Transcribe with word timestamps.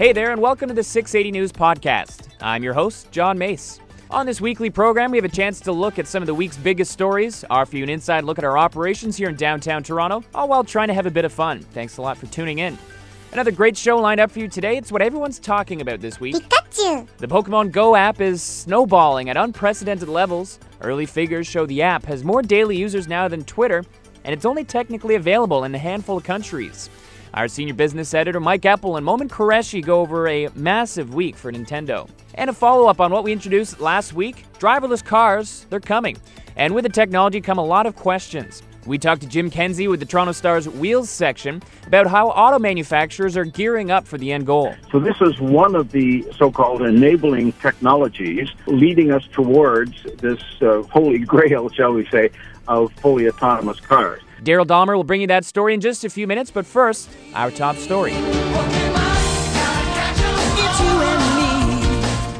Hey 0.00 0.14
there, 0.14 0.30
and 0.32 0.40
welcome 0.40 0.66
to 0.68 0.74
the 0.74 0.82
680 0.82 1.30
News 1.30 1.52
Podcast. 1.52 2.28
I'm 2.40 2.62
your 2.62 2.72
host, 2.72 3.12
John 3.12 3.36
Mace. 3.36 3.80
On 4.10 4.24
this 4.24 4.40
weekly 4.40 4.70
program, 4.70 5.10
we 5.10 5.18
have 5.18 5.26
a 5.26 5.28
chance 5.28 5.60
to 5.60 5.72
look 5.72 5.98
at 5.98 6.06
some 6.06 6.22
of 6.22 6.26
the 6.26 6.32
week's 6.32 6.56
biggest 6.56 6.90
stories, 6.90 7.44
offer 7.50 7.76
you 7.76 7.82
an 7.82 7.90
inside 7.90 8.24
look 8.24 8.38
at 8.38 8.44
our 8.44 8.56
operations 8.56 9.14
here 9.18 9.28
in 9.28 9.36
downtown 9.36 9.82
Toronto, 9.82 10.24
all 10.34 10.48
while 10.48 10.64
trying 10.64 10.88
to 10.88 10.94
have 10.94 11.04
a 11.04 11.10
bit 11.10 11.26
of 11.26 11.34
fun. 11.34 11.60
Thanks 11.74 11.98
a 11.98 12.00
lot 12.00 12.16
for 12.16 12.24
tuning 12.28 12.60
in. 12.60 12.78
Another 13.32 13.50
great 13.50 13.76
show 13.76 13.98
lined 13.98 14.20
up 14.20 14.30
for 14.30 14.38
you 14.38 14.48
today. 14.48 14.78
It's 14.78 14.90
what 14.90 15.02
everyone's 15.02 15.38
talking 15.38 15.82
about 15.82 16.00
this 16.00 16.18
week. 16.18 16.34
Pikachu! 16.34 17.06
The 17.18 17.28
Pokemon 17.28 17.70
Go 17.70 17.94
app 17.94 18.22
is 18.22 18.42
snowballing 18.42 19.28
at 19.28 19.36
unprecedented 19.36 20.08
levels. 20.08 20.60
Early 20.80 21.04
figures 21.04 21.46
show 21.46 21.66
the 21.66 21.82
app 21.82 22.06
has 22.06 22.24
more 22.24 22.40
daily 22.40 22.78
users 22.78 23.06
now 23.06 23.28
than 23.28 23.44
Twitter, 23.44 23.84
and 24.24 24.32
it's 24.32 24.46
only 24.46 24.64
technically 24.64 25.16
available 25.16 25.64
in 25.64 25.74
a 25.74 25.78
handful 25.78 26.16
of 26.16 26.24
countries. 26.24 26.88
Our 27.32 27.46
senior 27.46 27.74
business 27.74 28.12
editor 28.12 28.40
Mike 28.40 28.62
Epple 28.62 28.96
and 28.96 29.06
Momin 29.06 29.28
Qureshi 29.28 29.84
go 29.84 30.00
over 30.00 30.26
a 30.26 30.48
massive 30.54 31.14
week 31.14 31.36
for 31.36 31.52
Nintendo. 31.52 32.08
And 32.34 32.50
a 32.50 32.52
follow 32.52 32.88
up 32.88 33.00
on 33.00 33.12
what 33.12 33.22
we 33.22 33.30
introduced 33.32 33.80
last 33.80 34.12
week 34.12 34.44
driverless 34.58 35.04
cars, 35.04 35.66
they're 35.70 35.78
coming. 35.78 36.16
And 36.56 36.74
with 36.74 36.82
the 36.82 36.90
technology 36.90 37.40
come 37.40 37.58
a 37.58 37.64
lot 37.64 37.86
of 37.86 37.94
questions. 37.94 38.62
We 38.86 38.98
talked 38.98 39.20
to 39.22 39.28
Jim 39.28 39.50
Kenzie 39.50 39.88
with 39.88 40.00
the 40.00 40.06
Toronto 40.06 40.32
Star's 40.32 40.68
Wheels 40.68 41.08
section 41.08 41.62
about 41.86 42.08
how 42.08 42.28
auto 42.30 42.58
manufacturers 42.58 43.36
are 43.36 43.44
gearing 43.44 43.90
up 43.90 44.08
for 44.08 44.18
the 44.18 44.32
end 44.32 44.46
goal. 44.46 44.74
So, 44.90 44.98
this 44.98 45.20
is 45.20 45.38
one 45.38 45.76
of 45.76 45.92
the 45.92 46.26
so 46.36 46.50
called 46.50 46.82
enabling 46.82 47.52
technologies 47.52 48.48
leading 48.66 49.12
us 49.12 49.22
towards 49.32 50.02
this 50.16 50.42
uh, 50.62 50.82
holy 50.84 51.18
grail, 51.26 51.68
shall 51.68 51.92
we 51.92 52.06
say, 52.08 52.30
of 52.66 52.90
fully 52.94 53.28
autonomous 53.28 53.78
cars. 53.80 54.22
Daryl 54.42 54.66
Dahmer 54.66 54.96
will 54.96 55.04
bring 55.04 55.20
you 55.20 55.26
that 55.26 55.44
story 55.44 55.74
in 55.74 55.80
just 55.80 56.04
a 56.04 56.10
few 56.10 56.26
minutes, 56.26 56.50
but 56.50 56.64
first, 56.64 57.10
our 57.34 57.50
top 57.50 57.76
story. 57.76 58.12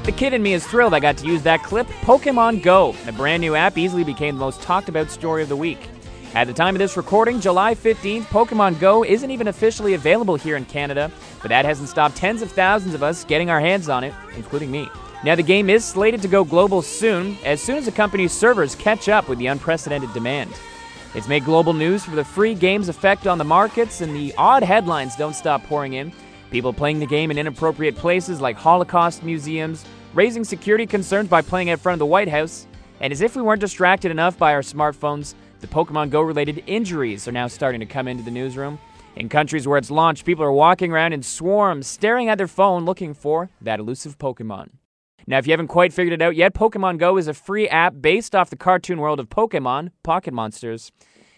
The 0.04 0.12
kid 0.16 0.32
in 0.32 0.42
me 0.42 0.54
is 0.54 0.66
thrilled 0.66 0.94
I 0.94 1.00
got 1.00 1.18
to 1.18 1.26
use 1.26 1.42
that 1.42 1.62
clip. 1.62 1.86
Pokemon 2.02 2.62
Go, 2.62 2.96
a 3.06 3.12
brand 3.12 3.42
new 3.42 3.54
app, 3.54 3.76
easily 3.76 4.02
became 4.02 4.36
the 4.36 4.40
most 4.40 4.62
talked 4.62 4.88
about 4.88 5.10
story 5.10 5.42
of 5.42 5.50
the 5.50 5.56
week. 5.56 5.88
At 6.34 6.46
the 6.46 6.54
time 6.54 6.74
of 6.74 6.78
this 6.78 6.96
recording, 6.96 7.38
July 7.38 7.74
15th, 7.74 8.22
Pokemon 8.22 8.80
Go 8.80 9.04
isn't 9.04 9.30
even 9.30 9.48
officially 9.48 9.94
available 9.94 10.36
here 10.36 10.56
in 10.56 10.64
Canada, 10.64 11.10
but 11.42 11.48
that 11.48 11.66
hasn't 11.66 11.90
stopped 11.90 12.16
tens 12.16 12.40
of 12.40 12.50
thousands 12.50 12.94
of 12.94 13.02
us 13.02 13.24
getting 13.24 13.50
our 13.50 13.60
hands 13.60 13.88
on 13.90 14.04
it, 14.04 14.14
including 14.36 14.70
me. 14.70 14.88
Now, 15.22 15.34
the 15.34 15.42
game 15.42 15.68
is 15.68 15.84
slated 15.84 16.22
to 16.22 16.28
go 16.28 16.44
global 16.44 16.80
soon, 16.80 17.36
as 17.44 17.60
soon 17.60 17.76
as 17.76 17.84
the 17.84 17.92
company's 17.92 18.32
servers 18.32 18.74
catch 18.74 19.08
up 19.08 19.28
with 19.28 19.38
the 19.38 19.48
unprecedented 19.48 20.14
demand. 20.14 20.50
It's 21.12 21.26
made 21.26 21.44
global 21.44 21.72
news 21.72 22.04
for 22.04 22.14
the 22.14 22.24
free 22.24 22.54
game's 22.54 22.88
effect 22.88 23.26
on 23.26 23.36
the 23.36 23.44
markets, 23.44 24.00
and 24.00 24.14
the 24.14 24.32
odd 24.38 24.62
headlines 24.62 25.16
don't 25.16 25.34
stop 25.34 25.64
pouring 25.64 25.94
in. 25.94 26.12
People 26.52 26.72
playing 26.72 27.00
the 27.00 27.06
game 27.06 27.32
in 27.32 27.38
inappropriate 27.38 27.96
places 27.96 28.40
like 28.40 28.56
Holocaust 28.56 29.24
museums, 29.24 29.84
raising 30.14 30.44
security 30.44 30.86
concerns 30.86 31.28
by 31.28 31.42
playing 31.42 31.66
in 31.66 31.78
front 31.78 31.94
of 31.94 31.98
the 31.98 32.06
White 32.06 32.28
House, 32.28 32.68
and 33.00 33.12
as 33.12 33.22
if 33.22 33.34
we 33.34 33.42
weren't 33.42 33.60
distracted 33.60 34.12
enough 34.12 34.38
by 34.38 34.54
our 34.54 34.62
smartphones, 34.62 35.34
the 35.60 35.66
Pokemon 35.66 36.10
Go 36.10 36.20
related 36.20 36.62
injuries 36.68 37.26
are 37.26 37.32
now 37.32 37.48
starting 37.48 37.80
to 37.80 37.86
come 37.86 38.06
into 38.06 38.22
the 38.22 38.30
newsroom. 38.30 38.78
In 39.16 39.28
countries 39.28 39.66
where 39.66 39.78
it's 39.78 39.90
launched, 39.90 40.24
people 40.24 40.44
are 40.44 40.52
walking 40.52 40.92
around 40.92 41.12
in 41.12 41.24
swarms, 41.24 41.88
staring 41.88 42.28
at 42.28 42.38
their 42.38 42.46
phone 42.46 42.84
looking 42.84 43.14
for 43.14 43.50
that 43.60 43.80
elusive 43.80 44.16
Pokemon. 44.16 44.70
Now, 45.30 45.38
if 45.38 45.46
you 45.46 45.52
haven't 45.52 45.68
quite 45.68 45.92
figured 45.92 46.12
it 46.12 46.24
out 46.24 46.34
yet, 46.34 46.54
Pokemon 46.54 46.98
Go 46.98 47.16
is 47.16 47.28
a 47.28 47.34
free 47.34 47.68
app 47.68 47.94
based 48.00 48.34
off 48.34 48.50
the 48.50 48.56
cartoon 48.56 48.98
world 48.98 49.20
of 49.20 49.28
Pokemon, 49.28 49.90
Pocket 50.02 50.34
Monsters. 50.34 50.90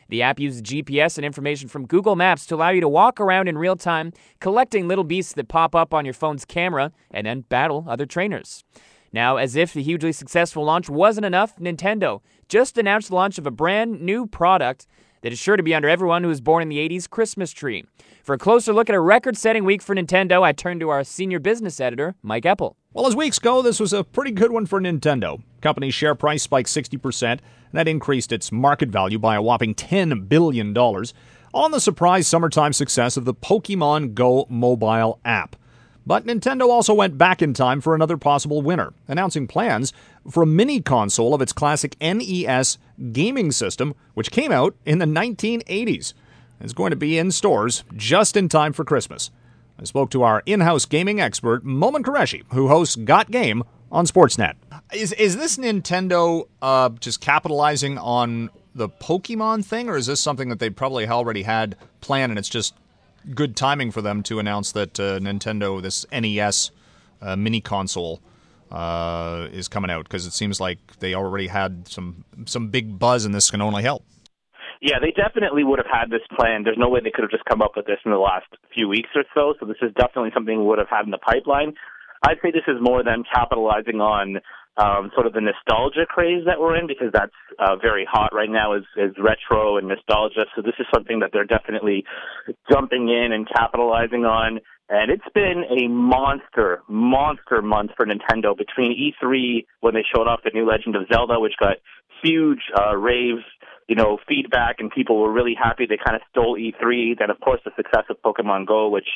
The 0.08 0.22
app 0.22 0.40
uses 0.40 0.62
GPS 0.62 1.18
and 1.18 1.26
information 1.26 1.68
from 1.68 1.86
Google 1.86 2.16
Maps 2.16 2.46
to 2.46 2.54
allow 2.54 2.70
you 2.70 2.80
to 2.80 2.88
walk 2.88 3.20
around 3.20 3.48
in 3.48 3.58
real 3.58 3.76
time, 3.76 4.14
collecting 4.40 4.88
little 4.88 5.04
beasts 5.04 5.34
that 5.34 5.48
pop 5.48 5.74
up 5.74 5.92
on 5.92 6.06
your 6.06 6.14
phone's 6.14 6.46
camera 6.46 6.90
and 7.10 7.26
then 7.26 7.42
battle 7.42 7.84
other 7.86 8.06
trainers. 8.06 8.64
Now, 9.12 9.36
as 9.36 9.56
if 9.56 9.74
the 9.74 9.82
hugely 9.82 10.12
successful 10.12 10.64
launch 10.64 10.88
wasn't 10.88 11.26
enough, 11.26 11.56
Nintendo 11.56 12.22
just 12.48 12.78
announced 12.78 13.10
the 13.10 13.14
launch 13.14 13.36
of 13.36 13.46
a 13.46 13.50
brand 13.50 14.00
new 14.00 14.26
product 14.26 14.86
that 15.22 15.32
is 15.32 15.38
sure 15.38 15.56
to 15.56 15.62
be 15.62 15.74
under 15.74 15.88
everyone 15.88 16.22
who 16.22 16.28
was 16.28 16.40
born 16.40 16.62
in 16.62 16.68
the 16.68 16.78
80s 16.78 17.08
Christmas 17.08 17.52
tree. 17.52 17.84
For 18.22 18.34
a 18.34 18.38
closer 18.38 18.72
look 18.72 18.88
at 18.88 18.94
a 18.94 19.00
record 19.00 19.36
setting 19.36 19.64
week 19.64 19.82
for 19.82 19.94
Nintendo, 19.94 20.42
I 20.42 20.52
turn 20.52 20.78
to 20.80 20.90
our 20.90 21.02
senior 21.02 21.40
business 21.40 21.80
editor, 21.80 22.14
Mike 22.22 22.44
Epple. 22.44 22.74
Well, 22.92 23.06
as 23.06 23.16
weeks 23.16 23.38
go, 23.38 23.62
this 23.62 23.80
was 23.80 23.92
a 23.92 24.04
pretty 24.04 24.30
good 24.30 24.52
one 24.52 24.66
for 24.66 24.80
Nintendo. 24.80 25.42
Company's 25.60 25.94
share 25.94 26.14
price 26.14 26.42
spiked 26.42 26.68
60%, 26.68 27.22
and 27.22 27.40
that 27.72 27.88
increased 27.88 28.32
its 28.32 28.52
market 28.52 28.90
value 28.90 29.18
by 29.18 29.36
a 29.36 29.42
whopping 29.42 29.74
$10 29.74 30.28
billion 30.28 30.76
on 30.76 31.70
the 31.70 31.80
surprise 31.80 32.28
summertime 32.28 32.72
success 32.72 33.16
of 33.16 33.24
the 33.24 33.34
Pokemon 33.34 34.14
Go 34.14 34.46
mobile 34.48 35.20
app. 35.24 35.56
But 36.04 36.26
Nintendo 36.26 36.68
also 36.68 36.94
went 36.94 37.16
back 37.16 37.42
in 37.42 37.54
time 37.54 37.80
for 37.80 37.94
another 37.94 38.16
possible 38.16 38.60
winner, 38.60 38.92
announcing 39.06 39.46
plans 39.46 39.92
for 40.28 40.42
a 40.42 40.46
mini 40.46 40.80
console 40.80 41.34
of 41.34 41.42
its 41.42 41.52
classic 41.52 41.96
NES 42.00 42.78
gaming 43.12 43.52
system, 43.52 43.94
which 44.14 44.30
came 44.30 44.50
out 44.50 44.74
in 44.84 44.98
the 44.98 45.06
1980s. 45.06 46.14
It's 46.60 46.72
going 46.72 46.90
to 46.90 46.96
be 46.96 47.18
in 47.18 47.30
stores 47.30 47.84
just 47.96 48.36
in 48.36 48.48
time 48.48 48.72
for 48.72 48.84
Christmas. 48.84 49.30
I 49.78 49.84
spoke 49.84 50.10
to 50.10 50.22
our 50.22 50.42
in-house 50.46 50.84
gaming 50.84 51.20
expert, 51.20 51.64
Momin 51.64 52.04
Qureshi, 52.04 52.44
who 52.52 52.68
hosts 52.68 52.96
Got 52.96 53.30
Game 53.30 53.64
on 53.90 54.06
Sportsnet. 54.06 54.54
Is 54.92 55.12
is 55.12 55.36
this 55.36 55.56
Nintendo 55.56 56.46
uh, 56.60 56.90
just 57.00 57.20
capitalizing 57.20 57.98
on 57.98 58.50
the 58.74 58.88
Pokemon 58.88 59.64
thing, 59.64 59.88
or 59.88 59.96
is 59.96 60.06
this 60.06 60.20
something 60.20 60.48
that 60.48 60.58
they 60.58 60.70
probably 60.70 61.06
already 61.06 61.42
had 61.42 61.76
planned, 62.00 62.30
and 62.30 62.38
it's 62.38 62.48
just 62.48 62.74
good 63.34 63.56
timing 63.56 63.90
for 63.90 64.02
them 64.02 64.22
to 64.24 64.38
announce 64.38 64.72
that 64.72 64.98
uh, 64.98 65.18
Nintendo, 65.18 65.80
this 65.80 66.06
NES 66.12 66.70
uh, 67.20 67.36
mini 67.36 67.60
console, 67.60 68.20
uh, 68.70 69.48
is 69.52 69.68
coming 69.68 69.90
out? 69.90 70.04
Because 70.04 70.26
it 70.26 70.32
seems 70.32 70.60
like 70.60 70.78
they 70.98 71.14
already 71.14 71.46
had 71.46 71.88
some 71.88 72.24
some 72.46 72.68
big 72.68 72.98
buzz, 72.98 73.24
and 73.24 73.34
this 73.34 73.50
can 73.50 73.60
only 73.60 73.82
help. 73.82 74.04
Yeah, 74.80 74.98
they 75.00 75.12
definitely 75.12 75.62
would 75.62 75.78
have 75.78 75.86
had 75.86 76.10
this 76.10 76.26
plan. 76.36 76.64
There's 76.64 76.78
no 76.78 76.88
way 76.88 76.98
they 76.98 77.12
could 77.14 77.22
have 77.22 77.30
just 77.30 77.44
come 77.44 77.62
up 77.62 77.72
with 77.76 77.86
this 77.86 77.98
in 78.04 78.10
the 78.10 78.18
last 78.18 78.46
few 78.74 78.88
weeks 78.88 79.10
or 79.14 79.22
so. 79.32 79.54
So 79.60 79.66
this 79.66 79.76
is 79.80 79.92
definitely 79.94 80.30
something 80.34 80.58
we 80.58 80.64
would 80.64 80.78
have 80.78 80.90
had 80.90 81.04
in 81.04 81.12
the 81.12 81.18
pipeline. 81.18 81.74
I'd 82.24 82.38
say 82.42 82.50
this 82.50 82.66
is 82.66 82.80
more 82.80 83.04
them 83.04 83.22
capitalizing 83.32 84.00
on 84.00 84.40
um, 84.76 85.10
sort 85.14 85.26
of 85.26 85.32
the 85.32 85.40
nostalgia 85.40 86.06
craze 86.08 86.44
that 86.46 86.58
we're 86.58 86.76
in 86.76 86.86
because 86.86 87.08
that's 87.12 87.32
uh, 87.58 87.76
very 87.76 88.06
hot 88.10 88.30
right 88.32 88.50
now 88.50 88.74
is, 88.74 88.84
is 88.96 89.14
retro 89.18 89.76
and 89.76 89.88
nostalgia. 89.88 90.46
So 90.56 90.62
this 90.62 90.74
is 90.78 90.86
something 90.92 91.20
that 91.20 91.30
they're 91.32 91.44
definitely 91.44 92.04
jumping 92.70 93.08
in 93.08 93.32
and 93.32 93.46
capitalizing 93.48 94.24
on. 94.24 94.60
And 94.88 95.10
it's 95.10 95.28
been 95.34 95.64
a 95.70 95.88
monster, 95.88 96.82
monster 96.88 97.62
month 97.62 97.92
for 97.96 98.06
Nintendo 98.06 98.56
between 98.56 98.92
E3 98.92 99.66
when 99.80 99.94
they 99.94 100.04
showed 100.14 100.26
off 100.26 100.40
the 100.44 100.50
new 100.52 100.66
Legend 100.66 100.96
of 100.96 101.02
Zelda, 101.12 101.38
which 101.38 101.54
got 101.60 101.76
huge 102.22 102.60
uh, 102.78 102.96
raves 102.96 103.44
you 103.88 103.96
know, 103.96 104.16
feedback 104.28 104.76
and 104.78 104.90
people 104.90 105.20
were 105.20 105.32
really 105.32 105.54
happy. 105.60 105.86
They 105.86 105.98
kind 106.02 106.16
of 106.16 106.22
stole 106.30 106.56
E3. 106.56 107.18
Then, 107.18 107.30
of 107.30 107.40
course, 107.40 107.60
the 107.64 107.72
success 107.76 108.04
of 108.08 108.16
Pokemon 108.24 108.66
Go, 108.66 108.88
which 108.88 109.08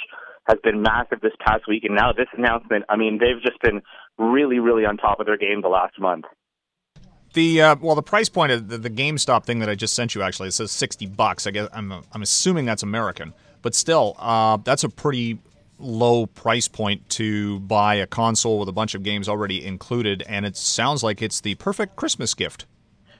has 0.46 0.58
been 0.62 0.82
massive 0.82 1.20
this 1.20 1.32
past 1.44 1.66
week. 1.68 1.84
And 1.84 1.94
now 1.94 2.12
this 2.12 2.28
announcement, 2.36 2.84
I 2.88 2.96
mean, 2.96 3.18
they've 3.18 3.42
just 3.42 3.60
been 3.60 3.82
really, 4.18 4.58
really 4.58 4.84
on 4.84 4.96
top 4.96 5.20
of 5.20 5.26
their 5.26 5.36
game 5.36 5.62
the 5.62 5.68
last 5.68 5.98
month. 5.98 6.24
The 7.34 7.60
uh, 7.60 7.76
well, 7.80 7.94
the 7.94 8.02
price 8.02 8.30
point 8.30 8.52
of 8.52 8.68
the, 8.68 8.78
the 8.78 8.88
GameStop 8.88 9.44
thing 9.44 9.58
that 9.58 9.68
I 9.68 9.74
just 9.74 9.94
sent 9.94 10.14
you 10.14 10.22
actually 10.22 10.48
it 10.48 10.52
says 10.52 10.70
sixty 10.72 11.04
bucks. 11.04 11.46
I 11.46 11.50
guess 11.50 11.68
I'm 11.72 11.92
I'm 12.12 12.22
assuming 12.22 12.64
that's 12.64 12.82
American, 12.82 13.34
but 13.60 13.74
still, 13.74 14.14
uh, 14.18 14.56
that's 14.56 14.84
a 14.84 14.88
pretty 14.88 15.38
low 15.78 16.24
price 16.24 16.66
point 16.66 17.06
to 17.10 17.60
buy 17.60 17.96
a 17.96 18.06
console 18.06 18.58
with 18.58 18.70
a 18.70 18.72
bunch 18.72 18.94
of 18.94 19.02
games 19.02 19.28
already 19.28 19.62
included, 19.62 20.22
and 20.26 20.46
it 20.46 20.56
sounds 20.56 21.02
like 21.02 21.20
it's 21.20 21.42
the 21.42 21.56
perfect 21.56 21.96
Christmas 21.96 22.32
gift. 22.32 22.64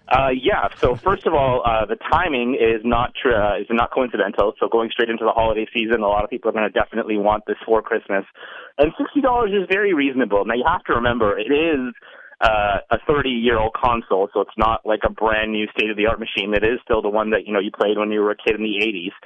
Uh, 0.09 0.31
yeah. 0.31 0.69
So 0.79 0.95
first 0.95 1.27
of 1.27 1.35
all, 1.35 1.63
uh, 1.65 1.85
the 1.87 1.97
timing 1.97 2.55
is 2.55 2.83
not 2.85 3.13
tr- 3.21 3.35
uh, 3.35 3.59
is 3.59 3.67
not 3.71 3.91
coincidental. 3.91 4.55
So 4.61 4.69
going 4.69 4.91
straight 4.91 5.11
into 5.11 5.25
the 5.25 5.33
holiday 5.33 5.67
season, 5.75 6.03
a 6.03 6.07
lot 6.07 6.23
of 6.23 6.31
people 6.31 6.49
are 6.51 6.53
going 6.53 6.71
to 6.71 6.73
definitely 6.73 7.17
want 7.17 7.45
this 7.47 7.57
for 7.67 7.83
Christmas, 7.83 8.25
and 8.79 8.93
sixty 8.99 9.21
dollars 9.21 9.51
is 9.51 9.67
very 9.69 9.95
reasonable. 9.95 10.45
Now 10.45 10.55
you 10.55 10.65
have 10.67 10.85
to 10.85 10.95
remember 10.95 11.37
it 11.39 11.51
is 11.51 11.93
uh, 12.41 12.81
a 12.91 12.99
30 13.07 13.31
year 13.31 13.59
old 13.59 13.73
console, 13.73 14.29
so 14.35 14.43
it's 14.43 14.59
not 14.59 14.85
like 14.85 15.01
a 15.05 15.11
brand 15.11 15.53
new 15.53 15.67
state 15.77 15.91
of 15.91 15.97
the 15.97 16.07
art 16.07 16.21
machine. 16.21 16.53
It 16.55 16.63
is 16.63 16.79
still 16.85 17.01
the 17.01 17.09
one 17.09 17.31
that 17.31 17.47
you 17.47 17.53
know 17.53 17.61
you 17.61 17.71
played 17.71 17.97
when 17.97 18.11
you 18.11 18.21
were 18.21 18.31
a 18.31 18.37
kid 18.37 18.57
in 18.57 18.63
the 18.63 18.85
80s. 18.85 19.17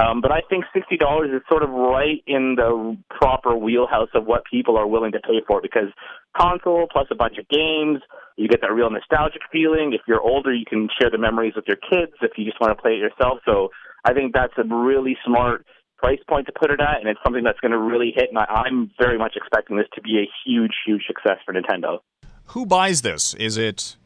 Um, 0.00 0.20
but 0.20 0.30
I 0.30 0.40
think 0.48 0.64
$60 0.74 1.34
is 1.34 1.42
sort 1.50 1.64
of 1.64 1.70
right 1.70 2.22
in 2.28 2.54
the 2.54 2.96
proper 3.10 3.56
wheelhouse 3.56 4.10
of 4.14 4.24
what 4.24 4.44
people 4.48 4.76
are 4.76 4.86
willing 4.86 5.10
to 5.12 5.20
pay 5.20 5.42
for 5.46 5.60
because 5.60 5.88
console 6.36 6.86
plus 6.90 7.08
a 7.10 7.16
bunch 7.16 7.38
of 7.38 7.48
games, 7.48 8.00
you 8.40 8.48
get 8.48 8.60
that 8.62 8.72
real 8.72 8.90
nostalgic 8.90 9.42
feeling. 9.52 9.92
If 9.92 10.02
you're 10.08 10.20
older, 10.20 10.52
you 10.52 10.64
can 10.64 10.88
share 11.00 11.10
the 11.10 11.18
memories 11.18 11.54
with 11.54 11.66
your 11.66 11.76
kids 11.76 12.12
if 12.22 12.32
you 12.36 12.44
just 12.44 12.60
want 12.60 12.76
to 12.76 12.80
play 12.80 12.92
it 12.92 12.98
yourself. 12.98 13.38
So 13.44 13.68
I 14.04 14.14
think 14.14 14.32
that's 14.32 14.54
a 14.56 14.64
really 14.64 15.16
smart 15.26 15.66
price 15.98 16.20
point 16.28 16.46
to 16.46 16.52
put 16.58 16.70
it 16.70 16.80
at, 16.80 17.00
and 17.00 17.08
it's 17.08 17.20
something 17.22 17.44
that's 17.44 17.60
going 17.60 17.72
to 17.72 17.78
really 17.78 18.12
hit. 18.14 18.30
And 18.30 18.38
I, 18.38 18.64
I'm 18.64 18.90
very 18.98 19.18
much 19.18 19.34
expecting 19.36 19.76
this 19.76 19.86
to 19.94 20.00
be 20.00 20.18
a 20.18 20.26
huge, 20.44 20.72
huge 20.86 21.02
success 21.06 21.36
for 21.44 21.52
Nintendo 21.52 21.98
who 22.50 22.66
buys 22.66 23.02
this? 23.02 23.34
Is 23.34 23.56
it 23.56 23.96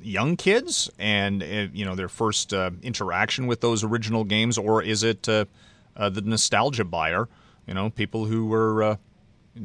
young 0.00 0.36
kids 0.36 0.90
and 0.98 1.42
uh, 1.42 1.68
you 1.72 1.84
know 1.84 1.94
their 1.94 2.08
first 2.08 2.52
uh, 2.52 2.70
interaction 2.82 3.46
with 3.46 3.60
those 3.60 3.84
original 3.84 4.24
games, 4.24 4.58
or 4.58 4.82
is 4.82 5.02
it 5.02 5.28
uh, 5.28 5.44
uh 5.96 6.08
the 6.08 6.22
nostalgia 6.22 6.84
buyer? 6.84 7.28
You 7.66 7.74
know, 7.74 7.90
people 7.90 8.26
who 8.26 8.46
were 8.46 8.82
uh, 8.82 8.96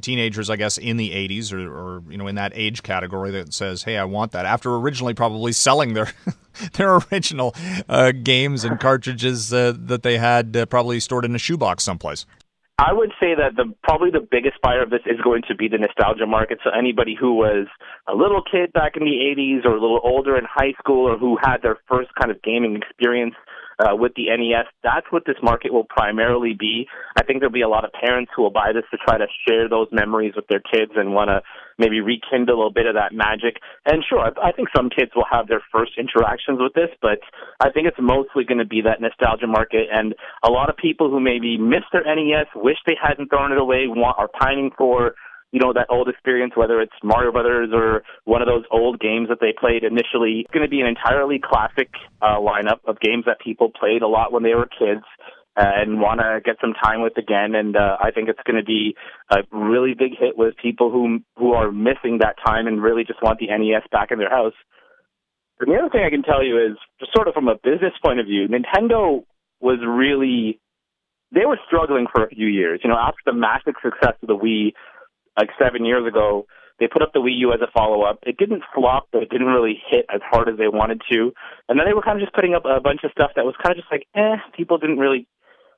teenagers, 0.02 0.50
I 0.50 0.56
guess, 0.56 0.78
in 0.78 0.98
the 0.98 1.12
80s 1.12 1.54
or, 1.54 1.60
or, 1.60 2.04
you 2.10 2.18
know 2.18 2.28
in 2.28 2.36
that 2.36 2.52
age 2.56 2.84
category 2.84 3.32
that 3.32 3.54
says, 3.54 3.84
"Hey, 3.84 3.98
I 3.98 4.06
want 4.06 4.32
that." 4.34 4.46
After 4.46 4.76
originally 4.76 5.14
probably 5.14 5.52
selling 5.52 5.94
their 5.94 6.12
their 6.74 7.00
original 7.12 7.56
uh, 7.88 8.12
games 8.12 8.64
and 8.64 8.80
cartridges 8.80 9.54
uh, 9.54 9.74
that 9.78 10.04
they 10.04 10.18
had 10.18 10.56
uh, 10.56 10.66
probably 10.66 11.00
stored 11.00 11.26
in 11.26 11.36
a 11.36 11.40
shoebox 11.40 11.84
someplace. 11.84 12.26
I 12.80 12.94
would 12.94 13.10
say 13.20 13.34
that 13.34 13.56
the 13.56 13.74
probably 13.82 14.12
the 14.12 14.22
biggest 14.22 14.62
buyer 14.62 14.84
of 14.84 14.92
this 14.92 15.02
is 15.08 15.20
going 15.24 15.42
to 15.48 15.56
be 15.56 15.68
the 15.68 15.80
nostalgia 15.80 16.28
market. 16.28 16.60
So 16.64 16.70
anybody 16.70 17.18
who 17.20 17.34
was 17.34 17.66
a 18.08 18.14
little 18.14 18.44
kid 18.44 18.72
back 18.72 18.94
in 18.96 19.04
the 19.04 19.18
80s 19.18 19.66
or 19.66 19.76
a 19.76 19.82
little 19.82 20.00
older 20.04 20.38
in 20.38 20.46
high 20.46 20.74
school 20.78 21.10
or 21.10 21.18
who 21.18 21.40
had 21.42 21.58
their 21.64 21.78
first 21.90 22.10
kind 22.22 22.30
of 22.30 22.40
gaming 22.44 22.76
experience 22.76 23.34
uh, 23.80 23.96
with 23.96 24.14
the 24.16 24.26
NES. 24.30 24.66
That's 24.84 25.06
what 25.12 25.24
this 25.26 25.38
market 25.42 25.72
will 25.72 25.86
primarily 25.86 26.54
be. 26.58 26.88
I 27.16 27.24
think 27.24 27.40
there'll 27.40 27.54
be 27.54 27.62
a 27.62 27.70
lot 27.70 27.86
of 27.86 27.92
parents 27.94 28.32
who 28.36 28.44
will 28.44 28.52
buy 28.52 28.72
this 28.74 28.84
to 28.92 28.98
try 28.98 29.18
to 29.18 29.28
share 29.48 29.70
those 29.70 29.88
memories 29.92 30.34
with 30.36 30.48
their 30.48 30.62
kids 30.62 30.92
and 30.96 31.14
want 31.14 31.30
to 31.30 31.42
maybe 31.78 32.02
rekindle 32.02 32.66
a 32.66 32.72
bit 32.72 32.88
of 32.88 32.96
that 32.96 33.14
magic. 33.14 33.62
And 33.86 34.04
sure, 34.08 34.20
I, 34.20 34.50
I 34.50 34.52
think 34.52 34.70
some 34.76 34.90
kids 34.90 35.12
will 35.16 35.28
have 35.30 35.48
their 35.48 35.62
first 35.72 35.94
interactions 35.98 36.60
with 36.60 36.74
this, 36.74 36.90
but 37.02 37.20
I 37.60 37.70
think 37.70 37.88
it's 37.88 38.02
mostly 38.02 38.44
going 38.44 38.58
to 38.58 38.66
be 38.66 38.82
that 38.82 39.02
nostalgia 39.02 39.48
market. 39.48 39.88
And 39.92 40.16
a 40.44 40.50
lot 40.50 40.70
of 40.70 40.78
people 40.78 41.10
who 41.10 41.20
maybe 41.20 41.58
missed 41.58 41.94
their 41.94 42.04
NES, 42.04 42.48
wish 42.56 42.78
they 42.86 42.98
hadn't 43.02 43.30
thrown 43.30 43.52
it 43.52 43.60
away, 43.60 43.86
want, 43.88 44.18
are 44.18 44.30
pining 44.30 44.72
for 44.78 45.14
you 45.52 45.60
know, 45.60 45.74
that 45.74 45.88
old 45.90 46.10
experience, 46.10 46.54
whether 46.56 46.82
it's 46.82 46.94
Mario 47.04 47.32
Brothers 47.32 47.70
or 47.74 48.04
one 48.26 48.42
of 48.42 48.48
those 48.48 48.66
old 48.72 49.00
games 49.00 49.30
that 49.30 49.40
they 49.40 49.54
played 49.58 49.84
initially. 49.84 50.42
It's 50.42 50.52
going 50.52 50.66
to 50.66 50.70
be 50.70 50.82
an 50.82 50.88
entirely 50.88 51.40
classic 51.40 51.90
uh, 52.22 52.38
lineup 52.38 52.80
of 52.86 53.00
games 53.00 53.26
that 53.26 53.40
people 53.40 53.72
played 53.72 54.02
a 54.02 54.08
lot 54.08 54.34
when 54.34 54.44
they 54.44 54.56
were 54.56 54.68
kids 54.68 55.06
and 55.58 56.00
want 56.00 56.20
to 56.20 56.40
get 56.46 56.58
some 56.62 56.74
time 56.74 57.02
with 57.02 57.18
again. 57.18 57.56
And 57.56 57.76
uh, 57.76 57.98
I 58.00 58.12
think 58.12 58.30
it's 58.30 58.44
going 58.46 58.60
to 58.60 58.66
be 58.66 58.96
a 59.32 59.38
really 59.52 59.94
big 59.98 60.12
hit 60.20 60.38
with 60.38 60.56
people 60.62 60.92
who 60.92 61.20
who 61.38 61.54
are 61.54 61.72
missing 61.72 62.20
that 62.20 62.36
time 62.46 62.68
and 62.68 62.82
really 62.82 63.04
just 63.04 63.22
want 63.24 63.40
the 63.40 63.48
NES 63.48 63.88
back 63.92 64.12
in 64.12 64.20
their 64.20 64.30
house. 64.30 64.54
And 65.60 65.72
the 65.72 65.80
other 65.80 65.90
thing 65.90 66.04
I 66.06 66.12
can 66.12 66.22
tell 66.22 66.44
you 66.44 66.58
is, 66.64 66.78
just 67.00 67.14
sort 67.16 67.28
of 67.28 67.34
from 67.34 67.48
a 67.48 67.56
business 67.56 67.94
point 68.04 68.20
of 68.20 68.28
view, 68.28 68.48
Nintendo 68.48 69.24
was 69.60 69.80
really 69.82 70.60
they 71.34 71.46
were 71.46 71.60
struggling 71.66 72.06
for 72.14 72.24
a 72.24 72.30
few 72.30 72.48
years. 72.48 72.82
You 72.84 72.90
know, 72.90 72.98
after 72.98 73.20
the 73.26 73.34
massive 73.34 73.74
success 73.82 74.14
of 74.22 74.28
the 74.28 74.38
Wii, 74.38 74.74
like 75.38 75.50
seven 75.62 75.86
years 75.86 76.08
ago. 76.08 76.46
They 76.80 76.88
put 76.88 77.02
up 77.02 77.12
the 77.14 77.20
Wii 77.20 77.40
U 77.40 77.54
as 77.54 77.62
a 77.62 77.72
follow 77.74 78.04
up. 78.04 78.20
It 78.22 78.38
didn't 78.38 78.62
flop, 78.74 79.08
but 79.12 79.24
it 79.24 79.30
didn't 79.30 79.48
really 79.48 79.82
hit 79.90 80.06
as 80.14 80.22
hard 80.24 80.48
as 80.48 80.58
they 80.58 80.68
wanted 80.68 81.02
to. 81.12 81.34
And 81.68 81.80
then 81.80 81.88
they 81.88 81.94
were 81.94 82.04
kind 82.04 82.22
of 82.22 82.24
just 82.24 82.36
putting 82.36 82.54
up 82.54 82.66
a 82.66 82.80
bunch 82.80 83.02
of 83.04 83.12
stuff 83.12 83.32
that 83.36 83.46
was 83.46 83.56
kind 83.62 83.72
of 83.72 83.78
just 83.78 83.92
like, 83.92 84.06
eh, 84.14 84.38
people 84.56 84.78
didn't 84.78 85.00
really 85.00 85.28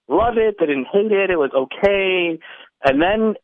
love 0.10 0.36
it. 0.38 0.56
They 0.60 0.66
didn't 0.66 0.88
hate 0.92 1.12
it. 1.12 1.30
It 1.30 1.40
was 1.40 1.52
okay. 1.56 2.40
And 2.84 3.02
then 3.02 3.36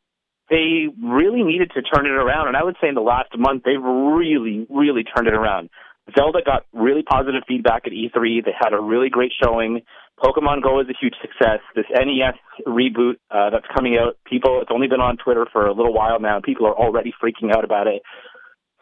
they 0.50 0.88
really 1.02 1.44
needed 1.44 1.72
to 1.76 1.82
turn 1.82 2.06
it 2.06 2.12
around. 2.12 2.50
And 2.50 2.58
I 2.58 2.64
would 2.64 2.76
say 2.82 2.90
in 2.90 2.96
the 2.96 3.02
last 3.02 3.32
month, 3.38 3.64
they've 3.64 3.82
really, 3.82 4.68
really 4.70 5.04
turned 5.04 5.28
it 5.28 5.34
around. 5.34 5.70
Zelda 6.18 6.40
got 6.46 6.66
really 6.74 7.02
positive 7.02 7.44
feedback 7.48 7.84
at 7.88 7.94
E3. 7.94 8.44
They 8.44 8.54
had 8.54 8.74
a 8.74 8.82
really 8.82 9.10
great 9.10 9.32
showing. 9.42 9.82
Pokemon 10.20 10.64
Go 10.64 10.80
is 10.80 10.88
a 10.88 10.94
huge 11.00 11.16
success. 11.22 11.60
This 11.76 11.86
NES 11.92 12.36
reboot 12.66 13.16
uh, 13.30 13.50
that's 13.50 13.66
coming 13.76 13.98
out, 14.00 14.18
people, 14.26 14.60
it's 14.62 14.72
only 14.74 14.88
been 14.88 15.02
on 15.02 15.18
Twitter 15.18 15.46
for 15.52 15.66
a 15.68 15.74
little 15.74 15.94
while 15.94 16.20
now. 16.20 16.40
People 16.40 16.66
are 16.68 16.76
already 16.76 17.14
freaking 17.22 17.54
out 17.54 17.66
about 17.66 17.88
it. 17.88 18.02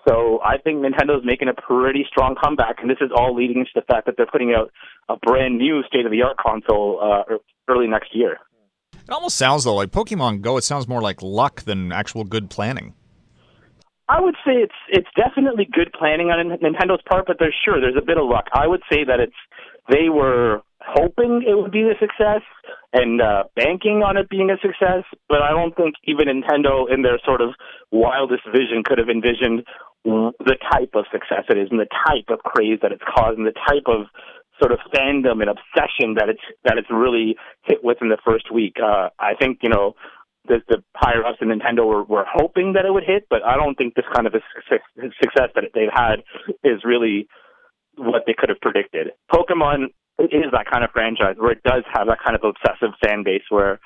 So 0.07 0.39
I 0.43 0.57
think 0.57 0.83
Nintendo's 0.83 1.23
making 1.23 1.47
a 1.47 1.53
pretty 1.53 2.05
strong 2.07 2.35
comeback, 2.41 2.77
and 2.81 2.89
this 2.89 2.97
is 2.99 3.09
all 3.15 3.33
leading 3.35 3.63
to 3.63 3.71
the 3.73 3.81
fact 3.81 4.05
that 4.05 4.15
they're 4.17 4.27
putting 4.27 4.53
out 4.53 4.71
a 5.09 5.15
brand 5.15 5.57
new 5.57 5.81
state-of-the-art 5.87 6.37
console 6.37 6.99
uh, 7.01 7.35
early 7.69 7.87
next 7.87 8.13
year. 8.13 8.37
It 8.93 9.09
almost 9.09 9.37
sounds 9.37 9.63
though 9.63 9.75
like 9.75 9.91
Pokemon 9.91 10.41
Go. 10.41 10.57
It 10.57 10.63
sounds 10.63 10.87
more 10.87 11.01
like 11.01 11.21
luck 11.21 11.61
than 11.63 11.91
actual 11.91 12.23
good 12.23 12.49
planning. 12.49 12.93
I 14.09 14.19
would 14.19 14.35
say 14.45 14.53
it's 14.53 14.73
it's 14.89 15.07
definitely 15.15 15.67
good 15.71 15.91
planning 15.97 16.27
on 16.27 16.57
Nintendo's 16.59 17.01
part, 17.09 17.25
but 17.25 17.37
there's 17.39 17.55
sure 17.65 17.79
there's 17.79 17.97
a 17.97 18.05
bit 18.05 18.17
of 18.17 18.27
luck. 18.27 18.45
I 18.53 18.67
would 18.67 18.81
say 18.91 19.03
that 19.05 19.19
it's 19.19 19.33
they 19.89 20.09
were 20.09 20.61
hoping 20.85 21.43
it 21.47 21.55
would 21.55 21.71
be 21.71 21.83
a 21.83 21.97
success 21.99 22.41
and 22.93 23.21
uh, 23.21 23.43
banking 23.55 24.03
on 24.03 24.17
it 24.17 24.29
being 24.29 24.49
a 24.51 24.57
success, 24.61 25.03
but 25.27 25.41
I 25.41 25.49
don't 25.49 25.75
think 25.75 25.95
even 26.05 26.27
Nintendo, 26.27 26.91
in 26.91 27.01
their 27.01 27.19
sort 27.25 27.41
of 27.41 27.49
wildest 27.91 28.43
vision, 28.51 28.83
could 28.85 28.99
have 28.99 29.09
envisioned 29.09 29.65
the 30.05 30.57
type 30.71 30.91
of 30.93 31.05
success 31.11 31.45
it 31.49 31.57
is 31.57 31.69
and 31.71 31.79
the 31.79 31.87
type 32.05 32.27
of 32.29 32.39
craze 32.39 32.79
that 32.81 32.91
it's 32.91 33.03
caused 33.15 33.37
and 33.37 33.47
the 33.47 33.55
type 33.67 33.87
of 33.87 34.07
sort 34.59 34.71
of 34.71 34.79
fandom 34.93 35.41
and 35.41 35.49
obsession 35.49 36.15
that 36.15 36.29
it's 36.29 36.43
that 36.63 36.77
it's 36.77 36.91
really 36.91 37.35
hit 37.63 37.83
with 37.83 37.97
in 38.01 38.09
the 38.09 38.17
first 38.25 38.51
week. 38.53 38.75
Uh, 38.83 39.09
I 39.17 39.33
think 39.39 39.59
you 39.63 39.69
know 39.69 39.95
the, 40.47 40.61
the 40.67 40.83
higher 40.95 41.25
ups 41.25 41.39
in 41.41 41.47
Nintendo 41.47 41.87
were, 41.87 42.03
were 42.03 42.25
hoping 42.27 42.73
that 42.73 42.85
it 42.85 42.91
would 42.91 43.03
hit, 43.05 43.27
but 43.29 43.43
I 43.43 43.55
don't 43.55 43.75
think 43.75 43.95
this 43.95 44.05
kind 44.13 44.27
of 44.27 44.33
a 44.35 44.41
success 44.59 45.49
that 45.55 45.63
they've 45.73 45.87
had 45.91 46.23
is 46.63 46.83
really 46.83 47.27
what 47.95 48.23
they 48.27 48.35
could 48.37 48.49
have 48.49 48.59
predicted. 48.59 49.11
Pokemon 49.31 49.93
is 50.19 50.51
that 50.51 50.69
kind 50.71 50.83
of 50.83 50.91
franchise 50.91 51.35
where 51.37 51.51
it 51.51 51.63
does 51.63 51.83
have 51.93 52.07
that 52.07 52.19
kind 52.23 52.35
of 52.35 52.43
obsessive 52.43 52.93
fan 53.03 53.23
base 53.23 53.43
where 53.49 53.79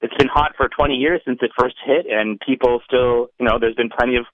it's 0.00 0.14
been 0.14 0.28
hot 0.28 0.52
for 0.56 0.68
20 0.68 0.94
years 0.94 1.20
since 1.26 1.38
it 1.42 1.50
first 1.58 1.76
hit, 1.84 2.06
and 2.08 2.40
people 2.40 2.80
still, 2.84 3.28
you 3.38 3.46
know, 3.46 3.58
there's 3.60 3.74
been 3.74 3.90
plenty 3.90 4.16
of. 4.16 4.24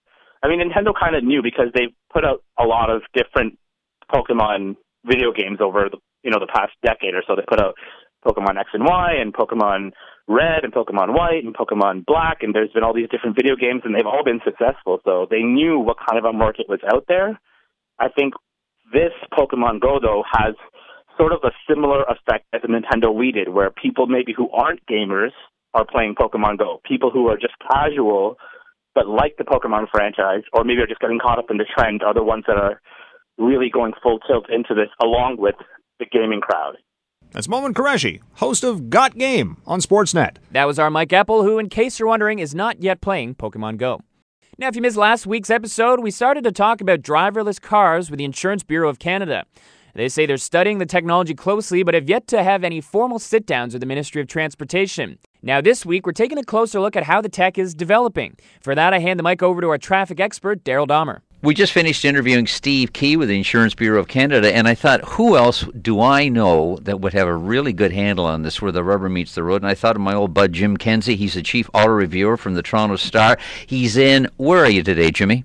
I 0.42 0.48
mean, 0.48 0.60
Nintendo 0.60 0.92
kind 0.98 1.16
of 1.16 1.24
knew 1.24 1.42
because 1.42 1.68
they've 1.74 1.94
put 2.12 2.24
out 2.24 2.44
a 2.58 2.64
lot 2.64 2.90
of 2.90 3.02
different 3.14 3.58
Pokemon 4.12 4.76
video 5.04 5.32
games 5.32 5.58
over 5.60 5.88
the, 5.90 5.98
you 6.22 6.30
know, 6.30 6.38
the 6.38 6.52
past 6.52 6.72
decade 6.84 7.14
or 7.14 7.22
so. 7.26 7.34
They 7.34 7.48
put 7.48 7.60
out 7.60 7.74
Pokemon 8.26 8.58
X 8.60 8.70
and 8.74 8.84
Y 8.84 9.12
and 9.18 9.32
Pokemon 9.32 9.92
Red 10.28 10.64
and 10.64 10.72
Pokemon 10.72 11.16
White 11.16 11.44
and 11.44 11.56
Pokemon 11.56 12.04
Black, 12.04 12.38
and 12.42 12.54
there's 12.54 12.72
been 12.72 12.82
all 12.82 12.94
these 12.94 13.08
different 13.08 13.36
video 13.36 13.56
games, 13.56 13.82
and 13.84 13.94
they've 13.94 14.06
all 14.06 14.24
been 14.24 14.40
successful. 14.44 15.00
So 15.04 15.26
they 15.30 15.42
knew 15.42 15.78
what 15.78 15.96
kind 15.96 16.18
of 16.18 16.24
a 16.24 16.32
market 16.32 16.66
was 16.68 16.80
out 16.92 17.04
there. 17.08 17.38
I 17.98 18.08
think 18.08 18.34
this 18.92 19.12
Pokemon 19.32 19.80
Go 19.80 19.98
though 20.00 20.24
has 20.30 20.54
sort 21.16 21.32
of 21.32 21.40
a 21.44 21.52
similar 21.68 22.02
effect 22.04 22.46
as 22.52 22.62
the 22.62 22.68
Nintendo 22.68 23.14
Wii 23.14 23.34
did, 23.34 23.48
where 23.48 23.70
people 23.70 24.06
maybe 24.06 24.32
who 24.36 24.50
aren't 24.50 24.84
gamers 24.86 25.30
are 25.74 25.84
playing 25.84 26.14
Pokemon 26.14 26.58
Go. 26.58 26.80
People 26.84 27.10
who 27.10 27.28
are 27.28 27.36
just 27.36 27.54
casual 27.70 28.36
but 28.94 29.08
like 29.08 29.36
the 29.36 29.44
Pokemon 29.44 29.86
franchise, 29.90 30.42
or 30.52 30.64
maybe 30.64 30.80
are 30.80 30.86
just 30.86 31.00
getting 31.00 31.18
caught 31.18 31.38
up 31.38 31.50
in 31.50 31.58
the 31.58 31.66
trend, 31.76 32.02
are 32.02 32.14
the 32.14 32.22
ones 32.22 32.44
that 32.46 32.56
are 32.56 32.80
really 33.38 33.68
going 33.68 33.92
full 34.02 34.20
tilt 34.20 34.46
into 34.48 34.74
this, 34.74 34.88
along 35.02 35.36
with 35.38 35.56
the 35.98 36.06
gaming 36.06 36.40
crowd. 36.40 36.76
That's 37.32 37.48
Momin 37.48 37.74
Qureshi, 37.74 38.20
host 38.34 38.62
of 38.62 38.90
Got 38.90 39.18
Game 39.18 39.56
on 39.66 39.80
Sportsnet. 39.80 40.36
That 40.52 40.66
was 40.66 40.78
our 40.78 40.90
Mike 40.90 41.08
Epple, 41.08 41.42
who, 41.42 41.58
in 41.58 41.68
case 41.68 41.98
you're 41.98 42.08
wondering, 42.08 42.38
is 42.38 42.54
not 42.54 42.80
yet 42.80 43.00
playing 43.00 43.34
Pokemon 43.34 43.78
Go. 43.78 44.00
Now, 44.56 44.68
if 44.68 44.76
you 44.76 44.82
missed 44.82 44.96
last 44.96 45.26
week's 45.26 45.50
episode, 45.50 45.98
we 45.98 46.12
started 46.12 46.44
to 46.44 46.52
talk 46.52 46.80
about 46.80 47.02
driverless 47.02 47.60
cars 47.60 48.08
with 48.08 48.18
the 48.18 48.24
Insurance 48.24 48.62
Bureau 48.62 48.88
of 48.88 49.00
Canada. 49.00 49.44
They 49.94 50.08
say 50.08 50.26
they're 50.26 50.38
studying 50.38 50.78
the 50.78 50.86
technology 50.86 51.34
closely, 51.34 51.84
but 51.84 51.94
have 51.94 52.08
yet 52.08 52.26
to 52.28 52.42
have 52.42 52.64
any 52.64 52.80
formal 52.80 53.20
sit 53.20 53.46
downs 53.46 53.74
with 53.74 53.80
the 53.80 53.86
Ministry 53.86 54.20
of 54.20 54.26
Transportation. 54.26 55.18
Now, 55.40 55.60
this 55.60 55.86
week, 55.86 56.04
we're 56.04 56.12
taking 56.12 56.36
a 56.36 56.42
closer 56.42 56.80
look 56.80 56.96
at 56.96 57.04
how 57.04 57.20
the 57.20 57.28
tech 57.28 57.58
is 57.58 57.76
developing. 57.76 58.36
For 58.60 58.74
that, 58.74 58.92
I 58.92 58.98
hand 58.98 59.20
the 59.20 59.22
mic 59.22 59.40
over 59.40 59.60
to 59.60 59.68
our 59.68 59.78
traffic 59.78 60.18
expert, 60.18 60.64
Daryl 60.64 60.88
Dahmer. 60.88 61.20
We 61.42 61.54
just 61.54 61.72
finished 61.72 62.04
interviewing 62.04 62.48
Steve 62.48 62.92
Kee 62.92 63.16
with 63.16 63.28
the 63.28 63.36
Insurance 63.36 63.74
Bureau 63.74 64.00
of 64.00 64.08
Canada, 64.08 64.52
and 64.52 64.66
I 64.66 64.74
thought, 64.74 65.04
who 65.04 65.36
else 65.36 65.62
do 65.80 66.00
I 66.00 66.28
know 66.28 66.78
that 66.82 67.00
would 67.00 67.12
have 67.12 67.28
a 67.28 67.36
really 67.36 67.72
good 67.72 67.92
handle 67.92 68.24
on 68.24 68.42
this 68.42 68.60
where 68.60 68.72
the 68.72 68.82
rubber 68.82 69.08
meets 69.08 69.36
the 69.36 69.44
road? 69.44 69.62
And 69.62 69.70
I 69.70 69.74
thought 69.74 69.94
of 69.94 70.02
my 70.02 70.14
old 70.14 70.34
bud 70.34 70.54
Jim 70.54 70.76
Kenzie. 70.76 71.14
He's 71.14 71.34
the 71.34 71.42
chief 71.42 71.70
auto 71.72 71.92
reviewer 71.92 72.36
from 72.36 72.54
the 72.54 72.62
Toronto 72.62 72.96
Star. 72.96 73.38
He's 73.66 73.96
in. 73.96 74.28
Where 74.38 74.64
are 74.64 74.70
you 74.70 74.82
today, 74.82 75.12
Jimmy? 75.12 75.44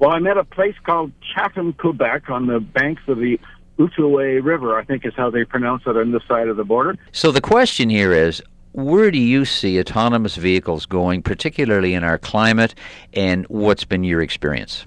Well, 0.00 0.12
I'm 0.12 0.26
at 0.26 0.38
a 0.38 0.44
place 0.44 0.74
called 0.82 1.12
Chatham, 1.34 1.74
Quebec, 1.74 2.30
on 2.30 2.46
the 2.46 2.58
banks 2.58 3.02
of 3.06 3.18
the 3.18 3.38
Outaouais 3.78 4.42
River, 4.42 4.78
I 4.78 4.82
think 4.82 5.04
is 5.04 5.12
how 5.14 5.28
they 5.28 5.44
pronounce 5.44 5.82
it 5.86 5.94
on 5.94 6.10
this 6.10 6.22
side 6.26 6.48
of 6.48 6.56
the 6.56 6.64
border. 6.64 6.96
So 7.12 7.30
the 7.30 7.42
question 7.42 7.90
here 7.90 8.10
is 8.12 8.42
where 8.72 9.10
do 9.10 9.18
you 9.18 9.44
see 9.44 9.78
autonomous 9.78 10.36
vehicles 10.36 10.86
going, 10.86 11.22
particularly 11.22 11.92
in 11.92 12.02
our 12.02 12.16
climate, 12.16 12.74
and 13.12 13.44
what's 13.48 13.84
been 13.84 14.02
your 14.02 14.22
experience? 14.22 14.86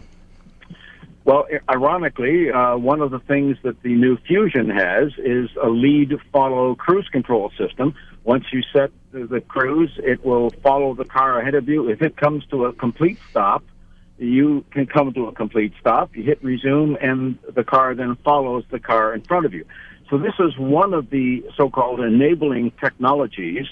Well, 1.25 1.45
ironically, 1.69 2.51
uh, 2.51 2.77
one 2.77 3.01
of 3.01 3.11
the 3.11 3.19
things 3.19 3.57
that 3.61 3.83
the 3.83 3.93
new 3.93 4.17
Fusion 4.17 4.69
has 4.71 5.11
is 5.19 5.49
a 5.61 5.69
lead 5.69 6.17
follow 6.31 6.73
cruise 6.73 7.07
control 7.09 7.51
system. 7.55 7.93
Once 8.23 8.45
you 8.51 8.63
set 8.73 8.89
the 9.11 9.41
cruise, 9.47 9.91
it 9.97 10.25
will 10.25 10.49
follow 10.63 10.95
the 10.95 11.05
car 11.05 11.39
ahead 11.39 11.53
of 11.53 11.69
you. 11.69 11.87
If 11.87 12.01
it 12.01 12.17
comes 12.17 12.45
to 12.47 12.65
a 12.65 12.73
complete 12.73 13.19
stop, 13.29 13.63
you 14.23 14.63
can 14.71 14.85
come 14.85 15.13
to 15.13 15.27
a 15.27 15.31
complete 15.33 15.73
stop. 15.79 16.15
You 16.15 16.23
hit 16.23 16.43
resume, 16.43 16.97
and 17.01 17.37
the 17.53 17.63
car 17.63 17.93
then 17.95 18.15
follows 18.23 18.63
the 18.71 18.79
car 18.79 19.13
in 19.13 19.21
front 19.21 19.45
of 19.45 19.53
you. 19.53 19.65
So 20.09 20.17
this 20.17 20.33
is 20.39 20.57
one 20.57 20.93
of 20.93 21.09
the 21.09 21.43
so-called 21.57 21.99
enabling 21.99 22.71
technologies 22.79 23.65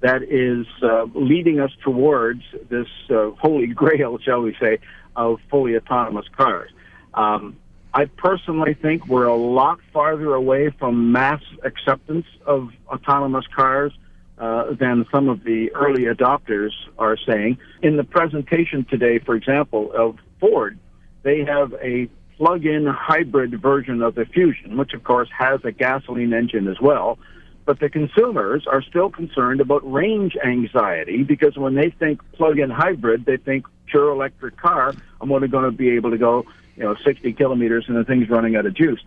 that 0.00 0.22
is 0.22 0.66
uh, 0.82 1.06
leading 1.14 1.60
us 1.60 1.72
towards 1.82 2.42
this 2.68 2.86
uh, 3.10 3.30
holy 3.32 3.66
grail, 3.82 4.18
shall 4.18 4.40
we 4.40 4.56
say, 4.60 4.78
of 5.16 5.40
fully 5.50 5.76
autonomous 5.76 6.26
cars. 6.36 6.70
Um, 7.14 7.56
I 7.92 8.04
personally 8.04 8.74
think 8.74 9.08
we're 9.08 9.26
a 9.26 9.36
lot 9.36 9.80
farther 9.92 10.34
away 10.34 10.70
from 10.70 11.10
mass 11.10 11.42
acceptance 11.64 12.26
of 12.46 12.70
autonomous 12.86 13.46
cars 13.54 13.92
uh, 14.38 14.72
than 14.74 15.06
some 15.12 15.28
of 15.28 15.44
the 15.44 15.72
early 15.74 16.04
adopters 16.04 16.70
are 16.98 17.16
saying. 17.16 17.58
In 17.82 17.96
the 17.96 18.04
presentation 18.04 18.84
today, 18.84 19.18
for 19.18 19.34
example, 19.34 19.90
of 19.92 20.18
Ford, 20.40 20.78
they 21.22 21.44
have 21.44 21.74
a 21.82 22.08
plug-in 22.36 22.86
hybrid 22.86 23.60
version 23.60 24.00
of 24.00 24.14
the 24.14 24.24
Fusion, 24.24 24.76
which 24.76 24.94
of 24.94 25.02
course 25.02 25.28
has 25.36 25.60
a 25.64 25.72
gasoline 25.72 26.32
engine 26.32 26.68
as 26.68 26.80
well. 26.80 27.18
But 27.64 27.80
the 27.80 27.90
consumers 27.90 28.66
are 28.66 28.80
still 28.80 29.10
concerned 29.10 29.60
about 29.60 29.80
range 29.90 30.36
anxiety 30.42 31.22
because 31.22 31.56
when 31.56 31.74
they 31.74 31.90
think 31.90 32.20
plug-in 32.32 32.70
hybrid, 32.70 33.26
they 33.26 33.36
think 33.36 33.66
pure 33.86 34.10
electric 34.10 34.56
car. 34.56 34.94
I'm 35.20 35.32
only 35.32 35.48
going 35.48 35.64
to 35.64 35.76
be 35.76 35.90
able 35.90 36.10
to 36.10 36.18
go, 36.18 36.46
you 36.76 36.84
know, 36.84 36.94
60 37.04 37.32
kilometers 37.34 37.84
and 37.88 37.96
the 37.96 38.04
thing's 38.04 38.30
running 38.30 38.56
out 38.56 38.64
of 38.64 38.74
juice. 38.74 39.00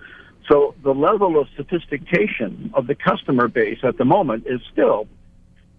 So 0.47 0.75
the 0.83 0.93
level 0.93 1.39
of 1.39 1.47
sophistication 1.55 2.71
of 2.73 2.87
the 2.87 2.95
customer 2.95 3.47
base 3.47 3.79
at 3.83 3.97
the 3.97 4.05
moment 4.05 4.45
is 4.45 4.59
still, 4.71 5.07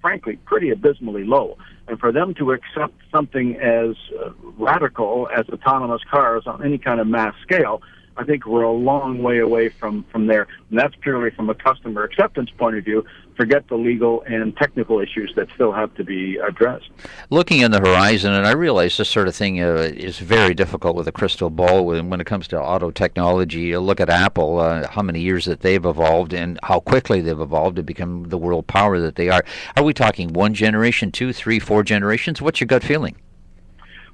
frankly, 0.02 0.36
pretty 0.44 0.70
abysmally 0.70 1.24
low. 1.24 1.56
And 1.88 1.98
for 1.98 2.12
them 2.12 2.34
to 2.34 2.52
accept 2.52 2.94
something 3.10 3.56
as 3.56 3.96
uh, 4.20 4.30
radical 4.58 5.28
as 5.34 5.48
autonomous 5.48 6.02
cars 6.10 6.42
on 6.46 6.64
any 6.64 6.76
kind 6.76 7.00
of 7.00 7.06
mass 7.06 7.34
scale 7.42 7.80
I 8.16 8.24
think 8.24 8.46
we're 8.46 8.62
a 8.62 8.72
long 8.72 9.22
way 9.22 9.38
away 9.38 9.70
from, 9.70 10.04
from 10.12 10.26
there. 10.26 10.46
And 10.70 10.78
that's 10.78 10.94
purely 11.00 11.30
from 11.30 11.48
a 11.50 11.54
customer 11.54 12.04
acceptance 12.04 12.50
point 12.50 12.76
of 12.76 12.84
view. 12.84 13.04
Forget 13.36 13.66
the 13.68 13.76
legal 13.76 14.22
and 14.26 14.54
technical 14.56 15.00
issues 15.00 15.32
that 15.36 15.48
still 15.54 15.72
have 15.72 15.94
to 15.94 16.04
be 16.04 16.36
addressed. 16.36 16.90
Looking 17.30 17.60
in 17.60 17.70
the 17.70 17.80
horizon, 17.80 18.34
and 18.34 18.46
I 18.46 18.52
realize 18.52 18.96
this 18.98 19.08
sort 19.08 19.28
of 19.28 19.34
thing 19.34 19.62
uh, 19.62 19.90
is 19.94 20.18
very 20.18 20.52
difficult 20.52 20.96
with 20.96 21.08
a 21.08 21.12
crystal 21.12 21.48
ball 21.48 21.86
when, 21.86 22.20
it 22.20 22.26
comes 22.26 22.46
to 22.48 22.60
auto 22.60 22.90
technology. 22.90 23.60
You 23.60 23.80
look 23.80 24.00
at 24.00 24.10
Apple, 24.10 24.58
uh, 24.58 24.86
how 24.88 25.02
many 25.02 25.20
years 25.20 25.46
that 25.46 25.60
they've 25.60 25.84
evolved 25.84 26.34
and 26.34 26.60
how 26.62 26.80
quickly 26.80 27.22
they've 27.22 27.40
evolved 27.40 27.76
to 27.76 27.82
become 27.82 28.24
the 28.28 28.38
world 28.38 28.66
power 28.66 29.00
that 29.00 29.16
they 29.16 29.30
are. 29.30 29.44
Are 29.76 29.82
we 29.82 29.94
talking 29.94 30.34
one 30.34 30.52
generation, 30.52 31.10
two, 31.10 31.32
three, 31.32 31.58
four 31.58 31.82
generations? 31.82 32.42
What's 32.42 32.60
your 32.60 32.66
gut 32.66 32.84
feeling? 32.84 33.16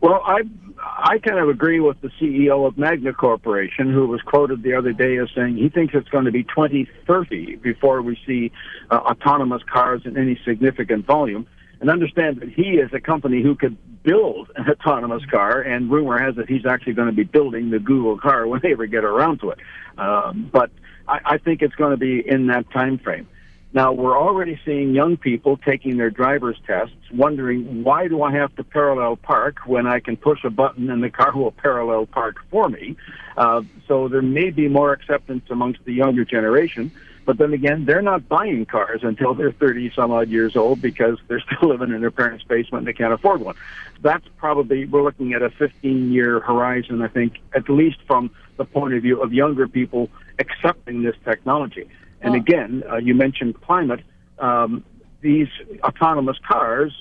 Well, 0.01 0.23
I 0.25 0.43
I 0.81 1.19
kind 1.19 1.39
of 1.41 1.49
agree 1.49 1.81
with 1.81 2.01
the 2.01 2.09
CEO 2.21 2.67
of 2.67 2.79
Magna 2.79 3.13
Corporation, 3.13 3.93
who 3.93 4.07
was 4.07 4.21
quoted 4.23 4.63
the 4.63 4.75
other 4.75 4.93
day 4.93 5.19
as 5.19 5.29
saying 5.35 5.57
he 5.57 5.69
thinks 5.69 5.95
it's 5.95 6.09
going 6.09 6.27
to 6.27 6.31
be 6.31 6.45
2030 6.45 7.57
before 7.57 8.03
we 8.03 8.17
see 8.27 8.53
uh, 8.91 8.97
autonomous 8.97 9.63
cars 9.71 10.03
in 10.05 10.17
any 10.17 10.41
significant 10.45 11.05
volume. 11.05 11.47
And 11.81 11.91
understand 11.91 12.41
that 12.41 12.49
he 12.49 12.79
is 12.79 12.91
a 12.93 13.01
company 13.01 13.41
who 13.43 13.55
could 13.55 13.77
build 14.03 14.51
an 14.57 14.69
autonomous 14.69 15.25
car, 15.27 15.61
and 15.61 15.91
rumor 15.91 16.19
has 16.19 16.37
it 16.39 16.49
he's 16.49 16.67
actually 16.67 16.95
going 16.95 17.09
to 17.09 17.15
be 17.15 17.25
building 17.25 17.71
the 17.71 17.79
Google 17.79 18.19
car 18.19 18.47
when 18.49 18.61
they 18.63 18.73
ever 18.73 18.87
get 18.87 19.05
around 19.05 19.41
to 19.41 19.51
it. 19.51 19.59
Um, 19.97 20.49
but 20.53 20.71
I, 21.09 21.19
I 21.25 21.39
think 21.39 21.63
it's 21.63 21.75
going 21.75 21.91
to 21.91 21.97
be 21.97 22.23
in 22.27 22.47
that 22.49 22.71
time 22.71 22.99
frame. 22.99 23.29
Now, 23.75 23.93
we're 23.93 24.19
already 24.19 24.59
seeing 24.65 24.95
young 24.95 25.19
people 25.19 25.59
taking 25.59 25.99
their 25.99 26.09
driver's 26.09 26.57
tests, 26.67 26.97
wondering, 27.13 27.85
why 27.85 28.09
do 28.09 28.23
I 28.23 28.33
have 28.33 28.55
to 28.57 28.65
parallel 28.65 29.17
park 29.17 29.59
when 29.67 29.87
I 29.87 30.01
can 30.01 30.17
push 30.17 30.43
a 30.45 30.51
button 30.51 30.91
and 30.91 31.03
the 31.03 31.11
car 31.11 31.37
will 31.37 31.53
parallel 31.53 32.07
park 32.07 32.37
for 32.51 32.71
me? 32.71 32.97
Uh, 33.37 33.63
so 33.87 34.09
there 34.09 34.23
may 34.23 34.51
be 34.51 34.69
more 34.69 34.93
acceptance 34.93 35.45
amongst 35.51 35.85
the 35.85 35.93
younger 35.93 36.25
generation. 36.25 36.91
But 37.27 37.37
then 37.37 37.53
again, 37.53 37.85
they're 37.85 38.01
not 38.01 38.27
buying 38.27 38.65
cars 38.65 39.01
until 39.03 39.35
they're 39.35 39.53
30 39.53 39.93
some 39.95 40.13
odd 40.13 40.31
years 40.31 40.57
old 40.57 40.81
because 40.81 41.19
they're 41.29 41.41
still 41.53 41.69
living 41.69 41.93
in 41.93 42.01
their 42.01 42.11
parents' 42.11 42.43
basement 42.45 42.81
and 42.81 42.87
they 42.89 42.97
can't 42.97 43.13
afford 43.13 43.43
one. 43.43 43.55
That's 44.01 44.27
probably, 44.39 44.87
we're 44.87 45.03
looking 45.03 45.35
at 45.35 45.43
a 45.43 45.51
15 45.51 46.11
year 46.11 46.41
horizon, 46.41 47.03
I 47.03 47.09
think, 47.09 47.35
at 47.55 47.69
least 47.69 47.99
from 48.07 48.31
the 48.57 48.65
point 48.65 48.95
of 48.95 49.03
view 49.03 49.21
of 49.21 49.35
younger 49.35 49.69
people 49.69 50.09
accepting 50.39 51.03
this 51.03 51.17
technology. 51.23 51.91
And 52.21 52.33
well, 52.33 52.41
again, 52.41 52.83
uh, 52.91 52.97
you 52.97 53.15
mentioned 53.15 53.61
climate. 53.61 54.01
Um, 54.39 54.85
these 55.21 55.49
autonomous 55.83 56.37
cars 56.47 56.93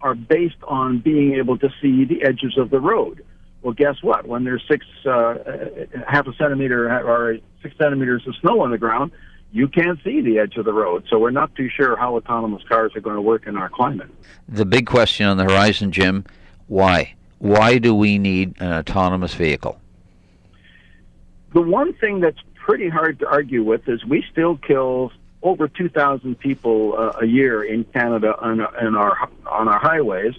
are 0.00 0.14
based 0.14 0.62
on 0.66 1.00
being 1.00 1.34
able 1.34 1.58
to 1.58 1.68
see 1.80 2.04
the 2.04 2.22
edges 2.22 2.56
of 2.56 2.70
the 2.70 2.80
road. 2.80 3.24
Well, 3.62 3.74
guess 3.74 3.96
what? 4.02 4.26
When 4.26 4.44
there's 4.44 4.62
six, 4.66 4.86
uh, 5.04 5.34
half 6.06 6.26
a 6.26 6.34
centimeter 6.34 6.88
or 6.88 7.36
six 7.62 7.74
centimeters 7.76 8.26
of 8.26 8.34
snow 8.36 8.60
on 8.62 8.70
the 8.70 8.78
ground, 8.78 9.12
you 9.52 9.68
can't 9.68 9.98
see 10.02 10.20
the 10.20 10.38
edge 10.38 10.56
of 10.56 10.64
the 10.64 10.72
road. 10.72 11.04
So 11.10 11.18
we're 11.18 11.30
not 11.30 11.54
too 11.54 11.68
sure 11.68 11.96
how 11.96 12.16
autonomous 12.16 12.62
cars 12.68 12.92
are 12.94 13.00
going 13.00 13.16
to 13.16 13.22
work 13.22 13.46
in 13.46 13.56
our 13.56 13.68
climate. 13.68 14.08
The 14.48 14.64
big 14.64 14.86
question 14.86 15.26
on 15.26 15.36
the 15.36 15.44
horizon, 15.44 15.92
Jim, 15.92 16.24
why? 16.68 17.14
Why 17.38 17.78
do 17.78 17.94
we 17.94 18.18
need 18.18 18.54
an 18.60 18.72
autonomous 18.72 19.34
vehicle? 19.34 19.80
The 21.52 21.62
one 21.62 21.92
thing 21.94 22.20
that's 22.20 22.38
pretty 22.60 22.88
hard 22.88 23.18
to 23.20 23.26
argue 23.26 23.64
with 23.64 23.88
is 23.88 24.04
we 24.04 24.24
still 24.30 24.56
kill 24.56 25.12
over 25.42 25.68
2,000 25.68 26.38
people 26.38 26.94
uh, 26.96 27.18
a 27.20 27.26
year 27.26 27.64
in 27.64 27.84
Canada 27.84 28.34
on, 28.38 28.60
on 28.60 28.94
our 28.94 29.28
on 29.46 29.68
our 29.68 29.78
highways, 29.78 30.34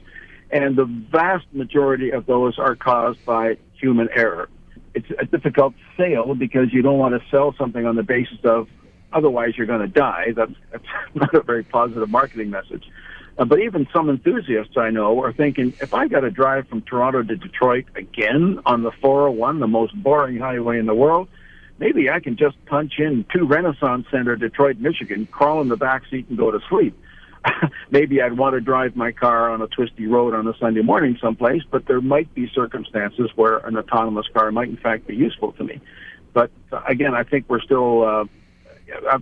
and 0.51 0.75
the 0.75 0.85
vast 0.85 1.45
majority 1.51 2.11
of 2.11 2.25
those 2.25 2.57
are 2.59 2.75
caused 2.75 3.23
by 3.25 3.57
human 3.73 4.09
error. 4.15 4.49
It's 4.93 5.07
a 5.19 5.25
difficult 5.25 5.73
sale 5.97 6.35
because 6.35 6.71
you 6.71 6.81
don't 6.81 6.99
want 6.99 7.19
to 7.19 7.29
sell 7.29 7.55
something 7.57 7.85
on 7.85 7.95
the 7.95 8.03
basis 8.03 8.39
of 8.43 8.67
otherwise 9.13 9.57
you're 9.57 9.67
going 9.67 9.81
to 9.81 9.87
die. 9.87 10.33
That's, 10.35 10.53
that's 10.71 10.83
not 11.15 11.33
a 11.33 11.41
very 11.41 11.63
positive 11.63 12.09
marketing 12.09 12.49
message. 12.49 12.83
Uh, 13.37 13.45
but 13.45 13.59
even 13.59 13.87
some 13.93 14.09
enthusiasts 14.09 14.75
I 14.77 14.89
know 14.89 15.21
are 15.23 15.31
thinking, 15.31 15.73
if 15.81 15.93
I 15.93 16.07
got 16.07 16.21
to 16.21 16.29
drive 16.29 16.67
from 16.67 16.81
Toronto 16.81 17.23
to 17.23 17.35
Detroit 17.35 17.85
again 17.95 18.59
on 18.65 18.83
the 18.83 18.91
401, 18.91 19.59
the 19.59 19.67
most 19.67 19.95
boring 19.95 20.37
highway 20.37 20.79
in 20.79 20.85
the 20.85 20.93
world, 20.93 21.29
maybe 21.81 22.11
I 22.11 22.19
can 22.19 22.37
just 22.37 22.63
punch 22.67 22.93
in 22.99 23.25
to 23.33 23.43
Renaissance 23.43 24.05
Center, 24.11 24.35
Detroit, 24.35 24.77
Michigan, 24.77 25.25
crawl 25.25 25.61
in 25.61 25.67
the 25.67 25.75
back 25.75 26.03
seat 26.09 26.27
and 26.29 26.37
go 26.37 26.51
to 26.51 26.59
sleep. 26.69 26.95
maybe 27.91 28.21
I'd 28.21 28.37
want 28.37 28.53
to 28.53 28.61
drive 28.61 28.95
my 28.95 29.11
car 29.11 29.49
on 29.49 29.63
a 29.63 29.67
twisty 29.67 30.05
road 30.05 30.35
on 30.35 30.47
a 30.47 30.55
Sunday 30.59 30.83
morning 30.83 31.17
someplace, 31.19 31.63
but 31.69 31.87
there 31.87 31.99
might 31.99 32.31
be 32.35 32.49
circumstances 32.53 33.31
where 33.35 33.57
an 33.57 33.75
autonomous 33.75 34.27
car 34.31 34.51
might 34.51 34.69
in 34.69 34.77
fact 34.77 35.07
be 35.07 35.15
useful 35.15 35.53
to 35.53 35.63
me. 35.63 35.81
But 36.33 36.51
uh, 36.71 36.81
again, 36.87 37.15
I 37.15 37.23
think 37.23 37.45
we're 37.49 37.61
still, 37.61 38.03
uh, 38.03 38.25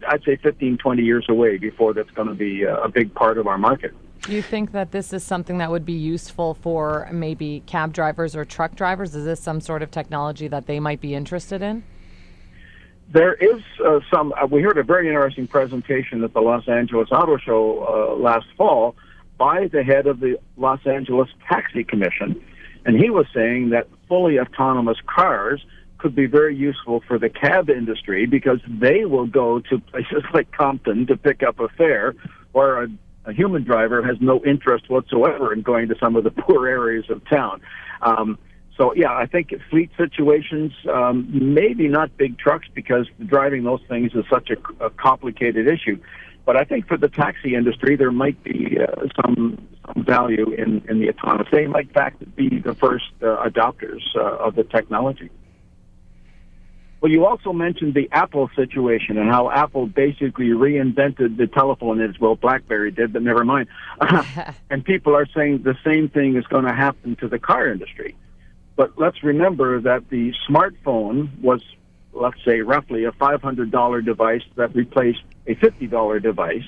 I'd 0.10 0.24
say 0.26 0.36
15, 0.36 0.80
20 0.80 1.02
years 1.02 1.26
away 1.30 1.58
before 1.58 1.94
that's 1.94 2.12
going 2.12 2.28
to 2.28 2.36
be 2.36 2.68
uh, 2.68 2.76
a 2.82 2.90
big 2.90 3.16
part 3.16 3.38
of 3.38 3.48
our 3.48 3.58
market. 3.58 3.94
Do 4.24 4.34
you 4.34 4.42
think 4.42 4.74
that 4.74 4.92
this 4.92 5.14
is 5.14 5.24
something 5.24 5.60
that 5.60 5.72
would 5.72 5.86
be 5.86 5.94
useful 5.94 6.56
for 6.56 7.08
maybe 7.14 7.64
cab 7.66 7.94
drivers 7.94 8.36
or 8.36 8.44
truck 8.44 8.76
drivers? 8.76 9.16
Is 9.16 9.24
this 9.24 9.40
some 9.40 9.62
sort 9.62 9.82
of 9.82 9.92
technology 9.92 10.50
that 10.50 10.68
they 10.68 10.82
might 10.82 11.00
be 11.00 11.16
interested 11.16 11.62
in? 11.62 11.84
There 13.12 13.34
is 13.34 13.62
uh, 13.86 14.00
some. 14.14 14.34
Uh, 14.34 14.46
we 14.46 14.62
heard 14.62 14.78
a 14.78 14.84
very 14.84 15.08
interesting 15.08 15.48
presentation 15.48 16.24
at 16.24 16.34
the 16.34 16.42
Los 16.42 16.68
Angeles 16.68 17.10
Auto 17.12 17.38
Show 17.38 18.16
uh, 18.16 18.22
last 18.22 18.46
fall 18.56 18.96
by 19.38 19.68
the 19.68 19.84
head 19.84 20.06
of 20.06 20.20
the 20.20 20.40
Los 20.58 20.86
Angeles 20.86 21.30
Taxi 21.50 21.84
Commission, 21.84 22.40
and 22.86 23.00
he 23.00 23.10
was 23.10 23.26
saying 23.34 23.70
that 23.72 23.88
fully 24.08 24.40
autonomous 24.40 24.98
cars 25.08 25.66
could 25.98 26.16
be 26.16 26.28
very 26.28 26.56
useful 26.56 27.04
for 27.08 27.18
the 27.18 27.30
cab 27.30 27.70
industry 27.70 28.26
because 28.26 28.60
they 28.68 29.06
will 29.06 29.28
go 29.28 29.60
to 29.60 29.80
places 29.92 30.24
like 30.34 30.52
Compton 30.52 31.08
to 31.08 31.18
pick 31.18 31.42
up 31.42 31.60
a 31.60 31.68
fare, 31.70 32.14
where 32.52 32.84
a, 32.84 32.88
a 33.26 33.34
human 33.34 33.64
driver 33.64 34.04
has 34.04 34.18
no 34.22 34.44
interest 34.46 34.90
whatsoever 34.90 35.52
in 35.52 35.62
going 35.62 35.88
to 35.90 35.96
some 36.00 36.16
of 36.16 36.24
the 36.24 36.32
poor 36.32 36.68
areas 36.68 37.06
of 37.10 37.28
town. 37.28 37.62
Um, 38.02 38.38
so 38.80 38.94
yeah, 38.96 39.12
I 39.12 39.26
think 39.26 39.54
fleet 39.70 39.92
situations, 39.98 40.72
um, 40.92 41.28
maybe 41.30 41.90
not 41.90 42.16
big 42.16 42.40
trucks 42.40 42.66
because 42.74 43.08
driving 43.26 43.66
those 43.66 43.82
things 43.90 44.14
is 44.16 44.24
such 44.30 44.50
a, 44.52 44.86
a 44.86 44.90
complicated 44.90 45.68
issue. 45.68 46.02
But 46.46 46.56
I 46.56 46.64
think 46.64 46.88
for 46.88 46.98
the 46.98 47.10
taxi 47.10 47.56
industry, 47.56 47.98
there 47.98 48.12
might 48.12 48.42
be 48.42 48.78
uh, 48.80 49.08
some, 49.18 49.68
some 49.86 50.06
value 50.06 50.54
in, 50.54 50.82
in 50.88 51.02
the 51.02 51.10
autonomous. 51.10 51.48
They 51.52 51.68
might, 51.68 51.88
in 51.88 51.94
fact, 51.94 52.36
be 52.38 52.60
the 52.60 52.74
first 52.74 53.12
uh, 53.22 53.50
adopters 53.50 54.00
uh, 54.16 54.22
of 54.22 54.56
the 54.56 54.64
technology. 54.64 55.30
Well, 57.02 57.12
you 57.12 57.26
also 57.26 57.52
mentioned 57.52 57.96
the 57.96 58.08
Apple 58.14 58.50
situation 58.56 59.18
and 59.18 59.30
how 59.30 59.52
Apple 59.52 59.88
basically 59.88 60.48
reinvented 60.48 61.36
the 61.36 61.48
telephone 61.48 62.02
as 62.02 62.18
well 62.18 62.36
BlackBerry 62.36 62.92
did, 62.92 63.12
but 63.12 63.24
never 63.24 63.44
mind. 63.44 63.68
and 64.70 64.86
people 64.86 65.18
are 65.18 65.28
saying 65.36 65.64
the 65.64 65.76
same 65.86 66.08
thing 66.08 66.38
is 66.38 66.46
going 66.46 66.66
to 66.66 66.74
happen 66.74 67.18
to 67.18 67.28
the 67.28 67.40
car 67.40 67.70
industry. 67.70 68.16
But 68.80 68.94
let's 68.98 69.22
remember 69.26 69.82
that 69.82 70.10
the 70.10 70.34
smartphone 70.50 71.38
was, 71.42 71.62
let's 72.14 72.42
say, 72.46 72.62
roughly 72.62 73.04
a 73.04 73.12
$500 73.12 74.06
device 74.06 74.44
that 74.56 74.74
replaced 74.74 75.22
a 75.48 75.56
$50 75.56 76.24
device. 76.24 76.64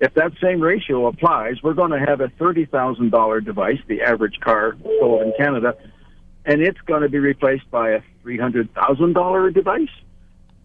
If 0.00 0.14
that 0.14 0.32
same 0.42 0.60
ratio 0.60 1.06
applies, 1.06 1.62
we're 1.62 1.74
going 1.74 1.92
to 1.92 2.00
have 2.00 2.20
a 2.20 2.26
$30,000 2.26 3.44
device, 3.44 3.78
the 3.86 4.02
average 4.02 4.40
car 4.40 4.76
sold 4.98 5.22
in 5.22 5.32
Canada, 5.38 5.76
and 6.44 6.60
it's 6.60 6.80
going 6.80 7.02
to 7.02 7.08
be 7.08 7.20
replaced 7.20 7.70
by 7.70 7.90
a 7.90 8.02
$300,000 8.24 9.54
device. 9.54 9.88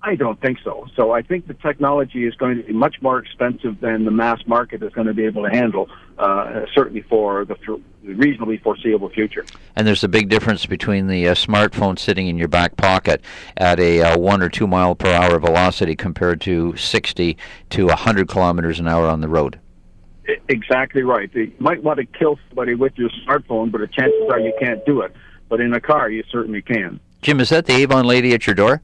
I 0.02 0.16
don't 0.16 0.40
think 0.40 0.60
so. 0.64 0.88
So 0.96 1.12
I 1.12 1.22
think 1.22 1.48
the 1.48 1.54
technology 1.56 2.26
is 2.26 2.34
going 2.36 2.58
to 2.58 2.64
be 2.64 2.72
much 2.72 3.02
more 3.02 3.20
expensive 3.20 3.82
than 3.82 4.06
the 4.06 4.12
mass 4.12 4.40
market 4.48 4.82
is 4.82 4.94
going 4.94 5.08
to 5.08 5.14
be 5.14 5.26
able 5.26 5.44
to 5.44 5.50
handle, 5.50 5.90
uh, 6.18 6.62
certainly 6.74 7.02
for 7.02 7.44
the 7.44 7.56
reasonably 8.04 8.58
foreseeable 8.58 9.10
future. 9.10 9.46
And 9.76 9.86
there's 9.86 10.04
a 10.04 10.08
big 10.08 10.30
difference 10.30 10.66
between 10.66 11.08
the 11.08 11.28
uh, 11.28 11.36
smartphone 11.36 12.00
sitting 12.00 12.28
in 12.28 12.38
your 12.38 12.48
back 12.48 12.78
pocket 12.78 13.22
at 13.58 13.80
a 13.80 14.02
uh, 14.02 14.18
one 14.18 14.42
or 14.42 14.48
two 14.48 14.68
mile 14.68 14.96
per 14.96 15.12
hour 15.12 15.38
velocity 15.38 15.96
compared 15.98 16.40
to 16.42 16.78
60 16.78 17.38
to 17.72 17.86
100 17.88 18.30
kilometers 18.30 18.80
an 18.80 18.88
hour 18.88 19.06
on 19.06 19.20
the 19.20 19.28
road. 19.28 19.60
Exactly 20.48 21.02
right. 21.02 21.30
You 21.34 21.52
might 21.60 21.84
want 21.84 22.00
to 22.00 22.06
kill 22.06 22.40
somebody 22.48 22.76
with 22.76 22.94
your 22.96 23.10
smartphone, 23.28 23.72
but 23.72 23.82
the 23.82 23.88
chances 23.88 24.30
are 24.30 24.40
you 24.40 24.54
can't 24.60 24.86
do 24.86 25.02
it. 25.02 25.14
But 25.50 25.60
in 25.60 25.74
a 25.74 25.82
car, 25.82 26.10
you 26.10 26.24
certainly 26.32 26.62
can. 26.62 27.00
Jim, 27.22 27.40
is 27.42 27.50
that 27.50 27.66
the 27.66 27.74
Avon 27.74 28.06
lady 28.06 28.34
at 28.34 28.48
your 28.48 28.54
door? 28.54 28.82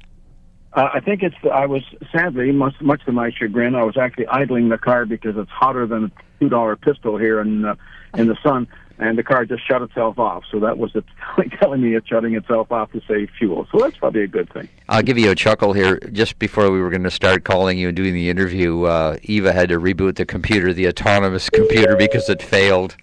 Uh, 0.76 0.90
I 0.94 1.00
think 1.00 1.24
it's. 1.24 1.36
I 1.52 1.66
was 1.66 1.84
sadly, 2.12 2.52
much 2.52 2.76
much 2.82 3.04
to 3.06 3.14
my 3.14 3.32
chagrin, 3.32 3.76
I 3.76 3.84
was 3.84 3.98
actually 3.98 4.28
idling 4.28 4.70
the 4.70 4.78
car 4.78 5.06
because 5.06 5.38
it's 5.38 5.50
hotter 5.50 5.88
than 5.88 6.06
a 6.06 6.12
two 6.40 6.50
dollar 6.50 6.76
pistol 6.76 7.18
here 7.18 7.40
in 7.40 7.64
uh, 7.64 7.76
in 8.18 8.28
the 8.28 8.36
sun, 8.44 8.68
and 9.00 9.18
the 9.18 9.24
car 9.24 9.46
just 9.46 9.66
shut 9.66 9.82
itself 9.82 10.20
off. 10.20 10.44
So 10.52 10.60
that 10.60 10.78
was 10.78 10.92
it 10.94 11.06
telling 11.60 11.82
me 11.82 11.96
it's 11.96 12.08
shutting 12.10 12.36
itself 12.36 12.74
off 12.74 12.92
to 12.92 13.02
save 13.08 13.30
fuel. 13.38 13.68
So 13.72 13.80
that's 13.80 13.98
probably 13.98 14.24
a 14.24 14.28
good 14.28 14.52
thing. 14.52 14.68
I'll 14.90 15.02
give 15.02 15.18
you 15.18 15.32
a 15.32 15.36
chuckle 15.36 15.72
here. 15.72 15.98
Just 16.12 16.40
before 16.40 16.70
we 16.70 16.82
were 16.82 16.90
going 16.90 17.04
to 17.04 17.12
start 17.12 17.46
calling 17.46 17.78
you 17.78 17.88
and 17.88 17.96
doing 17.96 18.14
the 18.14 18.30
interview, 18.30 18.84
uh, 18.84 19.18
Eva 19.24 19.54
had 19.54 19.70
to 19.70 19.80
reboot 19.80 20.18
the 20.18 20.26
computer, 20.26 20.74
the 20.74 20.90
autonomous 20.90 21.50
computer, 21.50 21.96
because 21.96 22.28
it 22.30 22.42
failed. 22.42 22.98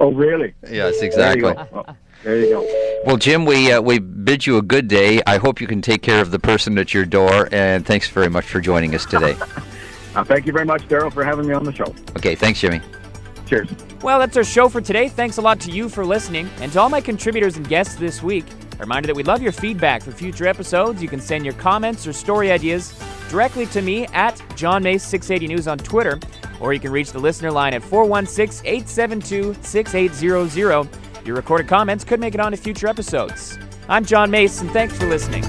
Oh, 0.00 0.12
really? 0.12 0.54
Yes, 0.70 1.02
exactly. 1.02 1.54
There 2.22 2.36
you 2.38 2.50
go. 2.50 2.60
There 2.60 2.70
you 2.70 2.98
go. 2.98 3.02
Well, 3.06 3.16
Jim, 3.16 3.44
we 3.44 3.72
uh, 3.72 3.80
we 3.80 3.98
bid 3.98 4.46
you 4.46 4.58
a 4.58 4.62
good 4.62 4.88
day. 4.88 5.22
I 5.26 5.38
hope 5.38 5.60
you 5.60 5.66
can 5.66 5.80
take 5.80 6.02
care 6.02 6.20
of 6.20 6.30
the 6.30 6.38
person 6.38 6.76
at 6.78 6.92
your 6.92 7.06
door, 7.06 7.48
and 7.50 7.86
thanks 7.86 8.08
very 8.08 8.28
much 8.28 8.44
for 8.44 8.60
joining 8.60 8.94
us 8.94 9.04
today. 9.04 9.36
Uh, 10.12 10.24
thank 10.24 10.44
you 10.44 10.52
very 10.52 10.64
much, 10.64 10.82
Daryl, 10.88 11.12
for 11.12 11.22
having 11.22 11.46
me 11.46 11.54
on 11.54 11.62
the 11.62 11.72
show. 11.72 11.84
Okay, 12.16 12.34
thanks, 12.34 12.60
Jimmy. 12.60 12.80
Cheers. 13.46 13.68
Well, 14.02 14.18
that's 14.18 14.36
our 14.36 14.42
show 14.42 14.68
for 14.68 14.80
today. 14.80 15.08
Thanks 15.08 15.36
a 15.36 15.40
lot 15.40 15.60
to 15.60 15.70
you 15.70 15.88
for 15.88 16.04
listening. 16.04 16.50
And 16.60 16.72
to 16.72 16.80
all 16.80 16.88
my 16.88 17.00
contributors 17.00 17.56
and 17.56 17.68
guests 17.68 17.94
this 17.94 18.20
week, 18.20 18.44
a 18.74 18.76
reminder 18.78 19.06
that 19.06 19.14
we'd 19.14 19.28
love 19.28 19.40
your 19.40 19.52
feedback 19.52 20.02
for 20.02 20.10
future 20.10 20.46
episodes. 20.46 21.00
You 21.00 21.08
can 21.08 21.20
send 21.20 21.44
your 21.44 21.54
comments 21.54 22.06
or 22.06 22.12
story 22.12 22.50
ideas 22.50 22.92
directly 23.28 23.66
to 23.66 23.82
me 23.82 24.06
at 24.08 24.42
John 24.56 24.82
Mace 24.82 25.04
680 25.04 25.54
News 25.54 25.68
on 25.68 25.78
Twitter, 25.78 26.18
or 26.58 26.72
you 26.72 26.80
can 26.80 26.90
reach 26.90 27.12
the 27.12 27.20
listener 27.20 27.52
line 27.52 27.74
at 27.74 27.82
416 27.82 28.66
872 28.66 29.54
6800. 29.62 30.88
Your 31.30 31.36
recorded 31.36 31.68
comments 31.68 32.02
could 32.02 32.18
make 32.18 32.34
it 32.34 32.40
on 32.40 32.50
to 32.50 32.58
future 32.58 32.88
episodes. 32.88 33.56
I'm 33.88 34.04
John 34.04 34.32
Mace, 34.32 34.60
and 34.62 34.70
thanks 34.72 34.98
for 34.98 35.06
listening. 35.06 35.44